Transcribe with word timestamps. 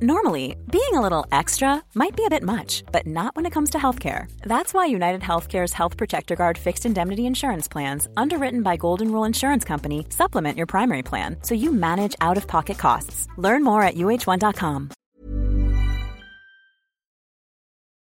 Normally, 0.00 0.54
being 0.70 0.92
a 0.92 1.00
little 1.00 1.24
extra 1.32 1.82
might 1.94 2.14
be 2.14 2.26
a 2.26 2.28
bit 2.28 2.42
much, 2.42 2.84
but 2.92 3.06
not 3.06 3.34
when 3.34 3.46
it 3.46 3.54
comes 3.54 3.70
to 3.70 3.78
healthcare. 3.78 4.26
That's 4.42 4.74
why 4.74 4.84
United 4.84 5.22
Healthcare's 5.22 5.72
Health 5.72 5.96
Protector 5.96 6.36
Guard 6.36 6.58
fixed 6.58 6.84
indemnity 6.84 7.24
insurance 7.24 7.66
plans, 7.66 8.06
underwritten 8.14 8.62
by 8.62 8.76
Golden 8.76 9.10
Rule 9.10 9.24
Insurance 9.24 9.64
Company, 9.64 10.06
supplement 10.10 10.58
your 10.58 10.66
primary 10.66 11.02
plan 11.02 11.36
so 11.42 11.54
you 11.54 11.72
manage 11.72 12.14
out 12.20 12.36
of 12.36 12.46
pocket 12.46 12.76
costs. 12.76 13.26
Learn 13.38 13.64
more 13.64 13.82
at 13.88 13.94
uh1.com. 13.94 14.88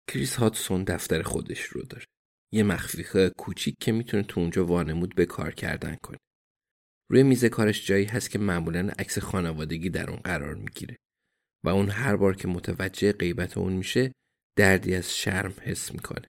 کریس 0.09 0.35
هاتسون 0.35 0.83
دفتر 0.83 1.21
خودش 1.21 1.61
رو 1.61 1.81
داره. 1.81 2.05
یه 2.53 2.63
مخفیخه 2.63 3.29
کوچیک 3.29 3.75
که 3.79 3.91
می‌تونه 3.91 4.23
تو 4.23 4.39
اونجا 4.39 4.65
وانمود 4.65 5.15
به 5.15 5.25
کار 5.25 5.51
کردن 5.51 5.95
کنه. 6.03 6.17
روی 7.11 7.23
میز 7.23 7.45
کارش 7.45 7.87
جایی 7.87 8.05
هست 8.05 8.31
که 8.31 8.39
معمولا 8.39 8.89
عکس 8.99 9.19
خانوادگی 9.19 9.89
در 9.89 10.09
اون 10.09 10.19
قرار 10.19 10.55
می‌گیره. 10.55 10.97
و 11.65 11.69
اون 11.69 11.89
هر 11.89 12.15
بار 12.15 12.35
که 12.35 12.47
متوجه 12.47 13.11
غیبت 13.11 13.57
اون 13.57 13.73
میشه 13.73 14.11
دردی 14.57 14.95
از 14.95 15.17
شرم 15.17 15.53
حس 15.61 15.91
می‌کنه. 15.91 16.27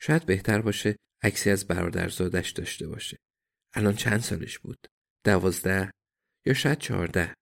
شاید 0.00 0.26
بهتر 0.26 0.60
باشه 0.60 0.96
عکسی 1.22 1.50
از 1.50 1.66
برادرزادش 1.66 2.50
داشته 2.50 2.88
باشه. 2.88 3.16
الان 3.74 3.94
چند 3.94 4.20
سالش 4.20 4.58
بود؟ 4.58 4.86
دوازده 5.24 5.90
یا 6.46 6.54
شاید 6.54 6.78
چهارده. 6.78 7.34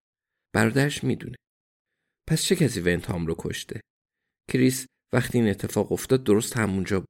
برادرش 0.55 1.05
می‌دونه. 1.05 1.37
پس 2.29 2.43
چه 2.43 2.57
کسی 2.57 2.81
ونتام 2.81 3.27
رو 3.27 3.35
کشته؟ 3.39 3.81
کریس 4.51 4.87
وقتی 5.13 5.39
این 5.39 5.49
اتفاق 5.49 5.93
افتاد 5.93 6.25
درست 6.25 6.57
همونجا 6.57 7.01
بود. 7.01 7.09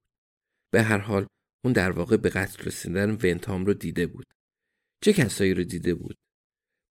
به 0.73 0.83
هر 0.83 0.99
حال 0.99 1.27
اون 1.65 1.73
در 1.73 1.91
واقع 1.91 2.17
به 2.17 2.29
قتل 2.29 2.65
رسیدن 2.65 3.11
ونتام 3.11 3.67
رو 3.67 3.75
دیده 3.75 4.07
بود. 4.07 4.27
چه 5.05 5.13
کسایی 5.13 5.55
رو 5.55 5.65
دیده 5.65 5.95
بود؟ 5.95 6.17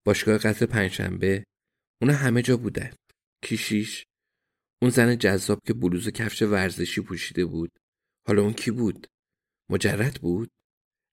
باشگاه 0.06 0.38
قتل 0.38 0.66
پنجشنبه 0.66 1.44
اونا 2.02 2.14
همه 2.14 2.42
جا 2.42 2.56
بودن. 2.56 2.92
کیشیش 3.44 4.04
اون 4.82 4.90
زن 4.90 5.18
جذاب 5.18 5.58
که 5.66 5.74
بلوز 5.74 6.08
کفش 6.08 6.42
ورزشی 6.42 7.00
پوشیده 7.00 7.44
بود. 7.44 7.70
حالا 8.26 8.42
اون 8.42 8.52
کی 8.52 8.70
بود؟ 8.70 9.06
مجرد 9.70 10.14
بود؟ 10.22 10.50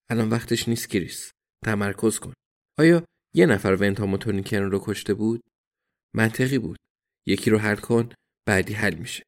الان 0.10 0.30
وقتش 0.30 0.70
نیست 0.70 0.90
کریس 0.90 1.32
تمرکز 1.66 2.20
کن. 2.20 2.34
آیا 2.80 3.06
یه 3.36 3.46
نفر 3.46 3.78
ونتام 3.80 4.14
و 4.14 4.18
تونیکرن 4.18 4.72
رو 4.72 4.80
کشته 4.84 5.14
بود؟ 5.14 5.44
منطقی 6.16 6.60
بود. 6.60 6.78
یکی 7.28 7.50
رو 7.50 7.58
حل 7.58 7.76
کن 7.76 8.10
بعدی 8.48 8.74
حل 8.74 8.96
میشه. 8.96 9.24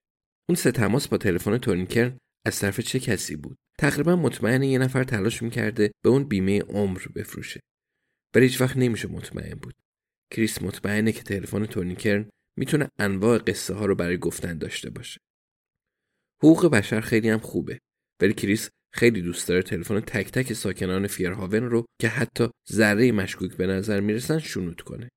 اون 0.50 0.56
سه 0.56 0.72
تماس 0.72 1.08
با 1.08 1.17
تلفن 1.17 1.58
تونی 1.58 1.88
کرن 1.88 2.17
از 2.45 2.59
طرف 2.59 2.80
چه 2.80 3.00
کسی 3.00 3.36
بود؟ 3.36 3.58
تقریبا 3.80 4.16
مطمئنه 4.16 4.64
یه 4.64 4.80
نفر 4.80 5.04
تلاش 5.04 5.42
می‌کرده 5.42 5.92
به 6.04 6.09
اون 6.09 6.23
بیمه 6.23 6.62
عمر 6.62 7.02
بفروشه. 7.16 7.59
ولی 8.36 8.45
هیچ 8.45 8.62
وقت 8.62 8.78
نمیشه 8.78 9.08
مطمئن 9.08 9.56
بود. 9.56 9.81
کریس 10.32 10.62
مطمئنه 10.62 11.12
که 11.12 11.24
تلفن 11.24 11.66
تونی 11.66 11.98
کرن 11.98 12.30
می‌تونه 12.60 12.90
انواع 13.00 13.38
قصه 13.38 13.74
ها 13.74 13.86
رو 13.86 13.96
برای 13.96 14.18
گفتن 14.18 14.58
داشته 14.58 14.90
باشه. 14.90 15.20
حقوق 16.44 16.66
بشر 16.66 17.02
خیلی 17.02 17.30
هم 17.30 17.40
خوبه 17.40 17.80
ولی 18.22 18.34
کریس 18.34 18.70
خیلی 18.94 19.22
دوست 19.22 19.48
داره 19.48 19.62
تلفن 19.62 20.00
تک 20.00 20.32
تک 20.32 20.54
ساکنان 20.54 21.08
فیرهاون 21.08 21.64
رو 21.64 21.86
که 22.02 22.08
حتی 22.08 22.48
ذره 22.72 23.11
مشکوک 23.11 23.58
به 23.58 23.67
نظر 23.67 24.00
می‌رسن 24.00 24.39
شنود 24.39 24.82
کنه. 24.82 25.10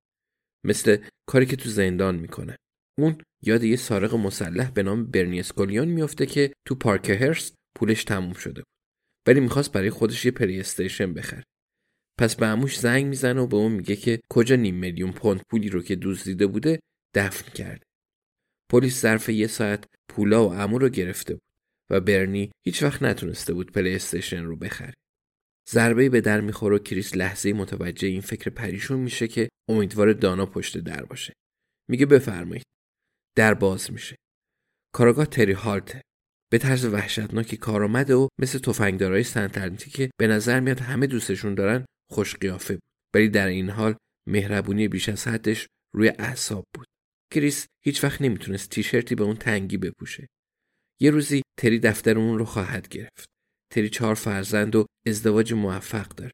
مثل 0.66 0.97
کاری 1.28 1.47
که 1.47 1.56
تو 1.56 1.69
زندان 1.69 2.15
می‌کنه. 2.15 2.56
اون 2.99 3.22
یاد 3.43 3.65
یه 3.65 3.77
سارق 3.77 4.15
مسلح 4.15 4.71
به 4.71 4.83
نام 4.83 5.06
برنی 5.06 5.41
اسکولیون 5.41 5.88
میفته 5.88 6.27
که 6.27 6.53
تو 6.67 6.75
پارک 6.75 7.11
هرست 7.11 7.55
پولش 7.78 8.05
تموم 8.05 8.33
شده 8.33 8.61
بود. 8.61 8.75
ولی 9.28 9.41
می‌خواست 9.41 9.72
برای 9.72 9.91
خودش 9.91 10.25
یه 10.25 10.31
پلی 10.31 10.61
استیشن 10.61 11.15
بخره. 11.15 11.44
پس 12.19 12.36
به 12.36 12.47
عموش 12.47 12.78
زنگ 12.78 13.06
می‌زنه 13.06 13.41
و 13.41 13.47
به 13.47 13.56
اون 13.56 13.72
میگه 13.72 13.97
که 13.97 14.20
کجا 14.30 14.56
نیم 14.56 14.75
میلیون 14.75 15.12
پوند 15.12 15.42
پولی 15.50 15.69
رو 15.69 15.82
که 15.82 15.97
دزدیده 15.97 16.47
بوده 16.47 16.80
دفن 17.14 17.50
کرده. 17.50 17.84
پلیس 18.70 19.00
ظرف 19.00 19.28
یه 19.28 19.47
ساعت 19.47 19.84
پولا 20.08 20.48
و 20.48 20.52
عمو 20.53 20.78
رو 20.78 20.88
گرفته 20.88 21.34
بود 21.34 21.42
و 21.91 22.00
برنی 22.00 22.50
هیچ 22.66 22.82
وقت 22.82 23.02
نتونسته 23.02 23.54
بود 23.54 23.72
پلی 23.72 23.94
استیشن 23.94 24.44
رو 24.44 24.56
بخره. 24.56 24.94
ضربه 25.70 26.08
به 26.08 26.20
در 26.20 26.41
می‌خوره 26.41 26.76
و 26.76 26.78
کریس 26.78 27.16
لحظه 27.16 27.52
متوجه 27.52 28.08
این 28.08 28.20
فکر 28.20 28.50
پریشون 28.50 29.00
میشه 29.00 29.28
که 29.28 29.48
امیدوار 29.69 30.12
دانا 30.12 30.46
پشت 30.46 30.78
در 30.78 31.04
باشه. 31.04 31.32
میگه 31.91 32.06
بفرمایید. 32.06 32.64
در 33.36 33.54
باز 33.54 33.92
میشه. 33.92 34.16
کاراگاه 34.94 35.26
تری 35.26 35.52
هالته. 35.52 36.00
به 36.52 36.58
طرز 36.58 36.84
وحشتناکی 36.84 37.56
کار 37.56 37.82
آمده 37.82 38.14
و 38.14 38.28
مثل 38.38 38.58
تفنگدارای 38.58 39.22
سنترنتی 39.22 39.91
که 39.91 40.10
به 40.19 40.26
نظر 40.26 40.60
میاد 40.60 40.81
همه 40.81 41.06
دوستشون 41.06 41.54
دارن 41.54 41.84
خوش 42.10 42.37
قیافه 42.37 42.75
بود. 42.75 42.82
ولی 43.15 43.28
در 43.28 43.47
این 43.47 43.70
حال 43.70 43.97
مهربونی 44.28 44.88
بیش 44.88 45.09
از 45.09 45.28
حدش 45.28 45.66
روی 45.94 46.09
اعصاب 46.09 46.65
بود. 46.75 46.87
کریس 47.32 47.66
هیچ 47.84 48.04
وقت 48.04 48.22
نمی‌تونست 48.22 48.70
تیشرتی 48.70 49.15
به 49.15 49.25
اون 49.25 49.37
تنگی 49.37 49.76
بپوشه. 49.76 50.26
یه 51.00 51.10
روزی 51.10 51.43
تری 51.60 51.78
دفتر 51.78 52.19
اون 52.19 52.38
رو 52.38 52.44
خواهد 52.44 52.88
گرفت. 52.88 53.28
تری 53.72 53.88
چهار 53.88 54.14
فرزند 54.14 54.76
و 54.76 54.87
ازدواج 55.06 55.53
موفق 55.53 56.09
داره. 56.09 56.32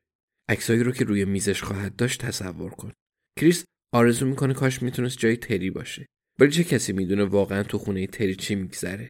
عکسایی 0.48 0.82
رو 0.82 0.92
که 0.92 1.04
روی 1.04 1.24
میزش 1.24 1.62
خواهد 1.62 1.96
داشت 1.96 2.20
تصور 2.20 2.70
کن. 2.70 2.92
کریس 3.38 3.64
آرزو 3.94 4.26
می‌کنه 4.26 4.54
کاش 4.54 4.82
می‌تونست 4.82 5.18
جای 5.18 5.36
تری 5.36 5.70
باشه. 5.70 6.06
ولی 6.40 6.50
چه 6.50 6.64
کسی 6.64 6.92
می‌دونه 6.92 7.24
واقعا 7.24 7.62
تو 7.62 7.78
خونه 7.78 8.06
تری 8.06 8.34
چی 8.34 8.54
میگذره؟ 8.54 9.08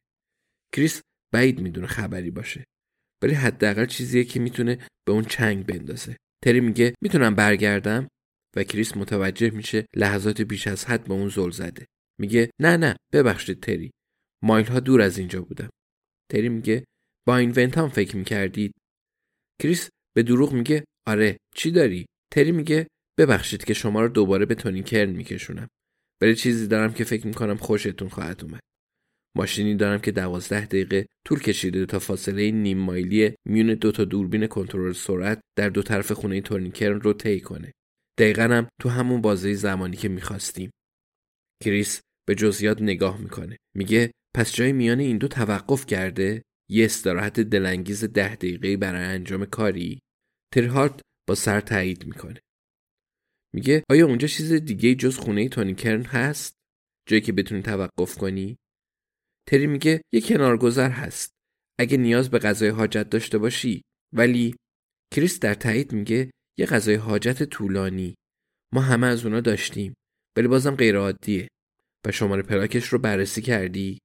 کریس 0.75 1.03
بعید 1.35 1.61
می‌دونه 1.61 1.87
خبری 1.87 2.31
باشه. 2.31 2.65
ولی 3.23 3.35
حداقل 3.35 3.87
چیزیه 3.87 4.25
که 4.25 4.41
می‌تونه 4.41 4.89
به 5.07 5.13
اون 5.13 5.25
چنگ 5.25 5.67
بندازه. 5.67 6.17
تری 6.45 6.61
میگه 6.61 6.95
می‌تونم 7.03 7.35
برگردم؟ 7.35 8.09
و 8.57 8.65
کریس 8.65 8.97
متوجه 8.97 9.51
میشه 9.51 9.87
لحظات 9.97 10.41
بیش 10.41 10.67
از 10.67 10.85
حد 10.85 11.05
به 11.05 11.15
اون 11.15 11.29
زل 11.29 11.51
زده. 11.51 11.87
میگه 12.21 12.51
نه 12.61 12.77
نه 12.77 12.97
ببخشید 13.13 13.61
تری. 13.61 13.91
مایل 14.43 14.67
ها 14.67 14.81
دور 14.81 15.01
از 15.01 15.19
اینجا 15.19 15.43
بودم 15.43 15.71
تری 16.31 16.49
میگه 16.49 16.85
با 17.27 17.37
این 17.37 17.53
ونتام 17.57 17.89
فکر 17.89 18.17
می‌کردید؟ 18.17 18.73
کریس 19.63 19.89
به 20.17 20.23
دروغ 20.23 20.53
میگه 20.53 20.85
آره 21.07 21.37
چی 21.55 21.71
داری؟ 21.71 22.07
تری 22.33 22.53
میگه 22.53 22.87
ببخشید 23.19 23.65
که 23.65 23.75
شما 23.75 24.03
رو 24.03 24.09
دوباره 24.09 24.47
به 24.47 24.55
تونی 24.55 24.83
کرن 24.83 25.11
میکشونم. 25.11 25.69
ولی 26.23 26.35
چیزی 26.35 26.67
دارم 26.67 26.93
که 26.93 27.05
فکر 27.05 27.27
می‌کنم 27.27 27.57
خوشتون 27.57 28.09
خواهد 28.09 28.45
اومد. 28.45 28.61
ماشینی 29.37 29.75
دارم 29.75 30.01
که 30.01 30.11
دوازده 30.11 30.67
دقیقه 30.67 31.07
طول 31.27 31.41
کشیده 31.41 31.87
تا 31.87 31.99
فاصله 31.99 32.51
نیم 32.51 32.79
مایلی 32.79 33.35
میون 33.49 33.75
دو 33.75 33.93
تا 33.93 34.05
دوربین 34.05 34.47
کنترل 34.47 34.93
سرعت 34.93 35.41
در 35.59 35.69
دو 35.69 35.83
طرف 35.83 36.13
خونه 36.13 36.41
تورنیکرن 36.41 37.01
رو 37.01 37.13
طی 37.13 37.41
کنه 37.41 37.73
دقیقا 38.19 38.43
هم 38.43 38.69
تو 38.81 38.89
همون 38.89 39.21
بازه 39.21 39.55
زمانی 39.55 39.97
که 39.97 40.09
می‌خواستیم. 40.09 40.71
کریس 41.65 42.01
به 42.29 42.35
جزئیات 42.35 42.83
نگاه 42.83 43.21
می‌کنه. 43.21 43.57
میگه 43.77 44.13
پس 44.37 44.55
جای 44.55 44.73
میان 44.73 45.01
این 45.01 45.19
دو 45.19 45.29
توقف 45.29 45.87
کرده 45.87 46.43
یه 46.71 46.85
استراحت 46.85 47.41
دلانگیز 47.41 48.05
ده 48.05 48.35
دقیقه 48.35 48.77
برای 48.77 49.05
انجام 49.05 49.45
کاری 49.45 50.01
ترهارت 50.55 51.01
با 51.29 51.35
سر 51.35 51.61
تایید 51.61 52.07
می‌کنه. 52.07 52.41
میگه 53.55 53.85
آیا 53.91 54.07
اونجا 54.07 54.29
چیز 54.29 54.53
دیگه 54.53 54.95
جز 54.95 55.17
خونه 55.17 55.49
تونی 55.49 55.75
کرن 55.75 56.03
هست؟ 56.03 56.55
جایی 57.09 57.21
که 57.21 57.33
بتونی 57.33 57.63
توقف 57.63 58.19
کنی؟ 58.19 58.57
تری 59.49 59.67
میگه 59.67 60.03
یه 60.13 60.21
کنارگذر 60.21 60.91
هست. 60.91 61.33
اگه 61.79 61.97
نیاز 61.97 62.31
به 62.31 62.39
غذای 62.39 62.69
حاجت 62.69 63.11
داشته 63.11 63.39
باشی. 63.39 63.83
ولی 64.15 64.55
کریس 65.15 65.41
در 65.41 65.55
تایید 65.55 65.93
میگه 65.93 66.31
یه 66.59 66.67
قضای 66.67 66.95
حاجت 66.95 67.43
طولانی. 67.43 68.15
ما 68.75 68.81
همه 68.81 69.07
از 69.07 69.25
اونا 69.25 69.41
داشتیم. 69.41 69.95
ولی 70.37 70.49
بازم 70.49 70.75
غیر 70.75 70.97
عادیه 70.97 71.49
و 72.07 72.13
شماره 72.13 72.43
پلاکش 72.43 72.89
رو 72.89 72.99
بررسی 72.99 73.43
کردی؟ 73.43 73.99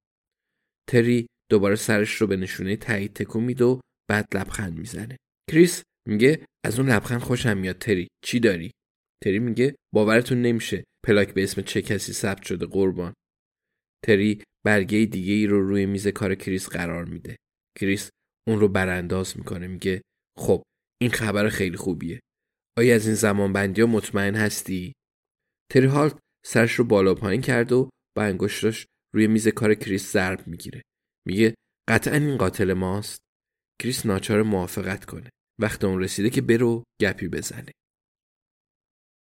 تری 0.89 1.27
دوباره 1.51 1.75
سرش 1.75 2.15
رو 2.15 2.27
به 2.27 2.37
نشونه 2.37 2.75
تایید 2.75 3.13
تکون 3.13 3.43
میده 3.43 3.65
و 3.65 3.79
بعد 4.09 4.25
لبخند 4.35 4.77
می‌زنه. 4.77 5.17
کریس 5.51 5.83
میگه 6.07 6.45
از 6.65 6.79
اون 6.79 6.89
لبخند 6.89 7.21
خوشم 7.21 7.57
میاد 7.57 7.77
تری. 7.77 8.07
چی 8.23 8.39
داری؟ 8.39 8.71
تری 9.23 9.39
میگه 9.39 9.75
باورتون 9.93 10.41
نمیشه. 10.41 10.83
پلاک 11.05 11.33
به 11.33 11.43
اسم 11.43 11.61
چه 11.61 11.81
کسی 11.81 12.13
ثبت 12.13 12.43
شده؟ 12.43 12.65
قربان. 12.65 13.13
تری 14.05 14.43
برگه 14.65 15.05
دیگه 15.05 15.33
ای 15.33 15.47
رو 15.47 15.67
روی 15.67 15.85
میز 15.85 16.07
کار 16.07 16.35
کریس 16.35 16.69
قرار 16.69 17.05
میده. 17.05 17.35
کریس 17.79 18.09
اون 18.47 18.59
رو 18.59 18.67
برانداز 18.67 19.37
می‌کنه 19.37 19.67
میگه 19.67 20.01
خب 20.39 20.63
این 21.01 21.11
خبر 21.11 21.49
خیلی 21.49 21.77
خوبیه. 21.77 22.19
آیا 22.77 22.95
از 22.95 23.05
این 23.05 23.15
زمان 23.15 23.53
بندی 23.53 23.81
ها 23.81 23.87
مطمئن 23.87 24.35
هستی؟ 24.35 24.93
تری 25.71 25.85
هالت 25.85 26.19
سرش 26.45 26.73
رو 26.73 26.85
بالا 26.85 27.15
پایین 27.15 27.41
کرد 27.41 27.71
و 27.71 27.89
با 28.17 28.23
انگشتاش 28.23 28.85
روی 29.15 29.27
میز 29.27 29.47
کار 29.47 29.75
کریس 29.75 30.13
ضرب 30.13 30.47
می‌گیره. 30.47 30.81
میگه 31.27 31.55
قطعا 31.89 32.15
این 32.15 32.37
قاتل 32.37 32.73
ماست؟ 32.73 33.19
کریس 33.81 34.05
ناچار 34.05 34.43
موافقت 34.43 35.05
کنه. 35.05 35.29
وقت 35.61 35.83
اون 35.83 36.01
رسیده 36.01 36.29
که 36.29 36.41
برو 36.41 36.83
گپی 37.01 37.27
بزنه. 37.27 37.71